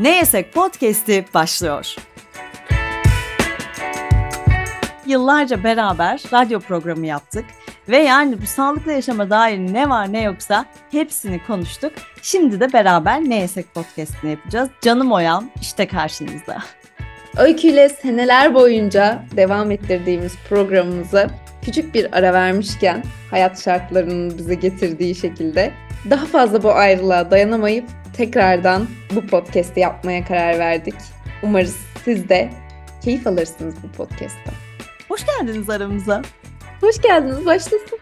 [0.00, 1.96] Ne Yesek Podcast'i başlıyor.
[5.06, 7.44] Yıllarca beraber radyo programı yaptık
[7.88, 11.92] ve yani bu sağlıklı yaşama dair ne var ne yoksa hepsini konuştuk.
[12.22, 14.68] Şimdi de beraber Ne Yesek Podcast'ini yapacağız.
[14.82, 16.58] Canım Oyan işte karşınızda.
[17.36, 21.30] Öyküyle seneler boyunca devam ettirdiğimiz programımıza
[21.62, 25.72] küçük bir ara vermişken hayat şartlarının bize getirdiği şekilde
[26.10, 27.84] daha fazla bu ayrılığa dayanamayıp
[28.16, 30.94] tekrardan bu podcast'i yapmaya karar verdik.
[31.42, 32.50] Umarız siz de
[33.04, 34.54] keyif alırsınız bu podcast'tan.
[35.08, 36.22] Hoş geldiniz aramıza.
[36.80, 37.98] Hoş geldiniz, başlasın.